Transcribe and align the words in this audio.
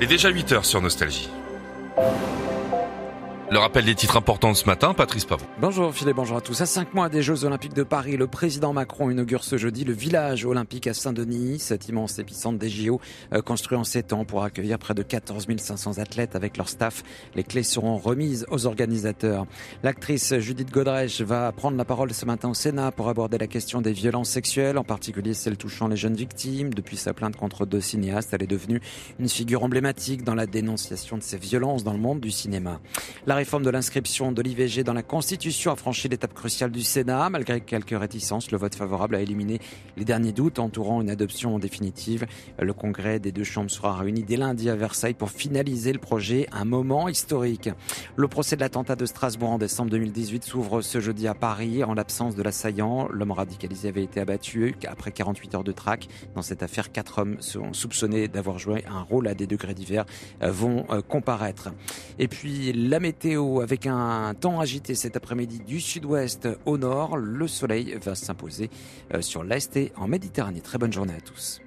Et 0.00 0.06
déjà 0.06 0.28
8 0.28 0.52
heures 0.52 0.64
sur 0.64 0.80
Nostalgie. 0.82 1.30
Le 3.48 3.58
rappel 3.58 3.84
des 3.84 3.94
titres 3.94 4.16
importants 4.16 4.50
de 4.50 4.56
ce 4.56 4.66
matin, 4.66 4.92
Patrice 4.92 5.24
Pavon. 5.24 5.46
Bonjour 5.60 5.94
Philippe, 5.94 6.16
bonjour 6.16 6.36
à 6.36 6.40
tous. 6.40 6.60
À 6.60 6.66
cinq 6.66 6.94
mois 6.94 7.08
des 7.08 7.22
Jeux 7.22 7.44
Olympiques 7.44 7.74
de 7.74 7.84
Paris, 7.84 8.16
le 8.16 8.26
président 8.26 8.72
Macron 8.72 9.08
inaugure 9.08 9.44
ce 9.44 9.56
jeudi 9.56 9.84
le 9.84 9.92
village 9.92 10.44
olympique 10.44 10.88
à 10.88 10.94
Saint-Denis, 10.94 11.60
cet 11.60 11.88
immense 11.88 12.18
épicentre 12.18 12.58
des 12.58 12.68
JO, 12.68 13.00
euh, 13.32 13.42
construit 13.42 13.78
en 13.78 13.84
sept 13.84 14.12
ans 14.12 14.24
pour 14.24 14.42
accueillir 14.42 14.80
près 14.80 14.94
de 14.94 15.02
14 15.04 15.46
500 15.58 15.98
athlètes 15.98 16.34
avec 16.34 16.56
leur 16.56 16.68
staff. 16.68 17.04
Les 17.36 17.44
clés 17.44 17.62
seront 17.62 17.98
remises 17.98 18.46
aux 18.50 18.66
organisateurs. 18.66 19.46
L'actrice 19.84 20.36
Judith 20.38 20.72
Godrèche 20.72 21.20
va 21.20 21.52
prendre 21.52 21.76
la 21.76 21.84
parole 21.84 22.12
ce 22.12 22.26
matin 22.26 22.48
au 22.48 22.54
Sénat 22.54 22.90
pour 22.90 23.08
aborder 23.08 23.38
la 23.38 23.46
question 23.46 23.80
des 23.80 23.92
violences 23.92 24.30
sexuelles, 24.30 24.76
en 24.76 24.84
particulier 24.84 25.34
celles 25.34 25.56
touchant 25.56 25.86
les 25.86 25.96
jeunes 25.96 26.16
victimes. 26.16 26.74
Depuis 26.74 26.96
sa 26.96 27.14
plainte 27.14 27.36
contre 27.36 27.64
deux 27.64 27.80
cinéastes, 27.80 28.34
elle 28.34 28.42
est 28.42 28.48
devenue 28.48 28.80
une 29.20 29.28
figure 29.28 29.62
emblématique 29.62 30.24
dans 30.24 30.34
la 30.34 30.46
dénonciation 30.46 31.16
de 31.16 31.22
ces 31.22 31.38
violences 31.38 31.84
dans 31.84 31.92
le 31.92 32.00
monde 32.00 32.18
du 32.18 32.32
cinéma. 32.32 32.80
Réforme 33.36 33.64
de 33.64 33.70
l'inscription 33.70 34.32
de 34.32 34.40
l'IVG 34.40 34.82
dans 34.82 34.94
la 34.94 35.02
Constitution 35.02 35.70
a 35.70 35.76
franchi 35.76 36.08
l'étape 36.08 36.32
cruciale 36.32 36.70
du 36.70 36.82
Sénat. 36.82 37.28
Malgré 37.28 37.60
quelques 37.60 37.96
réticences, 37.96 38.50
le 38.50 38.56
vote 38.56 38.74
favorable 38.74 39.14
a 39.14 39.20
éliminé 39.20 39.60
les 39.98 40.06
derniers 40.06 40.32
doutes 40.32 40.58
entourant 40.58 41.02
une 41.02 41.10
adoption 41.10 41.58
définitive. 41.58 42.26
Le 42.58 42.72
congrès 42.72 43.20
des 43.20 43.32
deux 43.32 43.44
chambres 43.44 43.70
sera 43.70 43.94
réuni 43.94 44.22
dès 44.22 44.38
lundi 44.38 44.70
à 44.70 44.74
Versailles 44.74 45.12
pour 45.12 45.30
finaliser 45.30 45.92
le 45.92 45.98
projet, 45.98 46.48
un 46.50 46.64
moment 46.64 47.08
historique. 47.08 47.68
Le 48.16 48.26
procès 48.26 48.56
de 48.56 48.62
l'attentat 48.62 48.96
de 48.96 49.04
Strasbourg 49.04 49.50
en 49.50 49.58
décembre 49.58 49.90
2018 49.90 50.42
s'ouvre 50.42 50.80
ce 50.80 51.00
jeudi 51.00 51.28
à 51.28 51.34
Paris. 51.34 51.84
En 51.84 51.92
l'absence 51.92 52.36
de 52.36 52.42
l'assaillant, 52.42 53.06
l'homme 53.12 53.32
radicalisé 53.32 53.88
avait 53.88 54.04
été 54.04 54.18
abattu 54.18 54.74
après 54.88 55.12
48 55.12 55.56
heures 55.56 55.64
de 55.64 55.72
traque. 55.72 56.08
Dans 56.34 56.42
cette 56.42 56.62
affaire, 56.62 56.90
quatre 56.90 57.18
hommes 57.18 57.36
sont 57.40 57.74
soupçonnés 57.74 58.28
d'avoir 58.28 58.58
joué 58.58 58.82
un 58.88 59.02
rôle 59.02 59.28
à 59.28 59.34
des 59.34 59.46
degrés 59.46 59.74
divers 59.74 60.06
euh, 60.42 60.50
vont 60.50 60.86
euh, 60.88 61.02
comparaître. 61.02 61.68
Et 62.18 62.28
puis 62.28 62.72
la 62.72 62.98
météo 62.98 63.25
avec 63.34 63.86
un 63.86 64.34
temps 64.34 64.60
agité 64.60 64.94
cet 64.94 65.16
après-midi 65.16 65.58
du 65.58 65.80
sud-ouest 65.80 66.48
au 66.64 66.78
nord. 66.78 67.16
Le 67.16 67.48
soleil 67.48 67.98
va 68.00 68.14
s'imposer 68.14 68.70
euh, 69.14 69.20
sur 69.20 69.42
l'est 69.42 69.76
et 69.76 69.92
en 69.96 70.06
Méditerranée. 70.06 70.60
Très 70.60 70.78
bonne 70.78 70.92
journée 70.92 71.14
à 71.14 71.20
tous. 71.20 71.60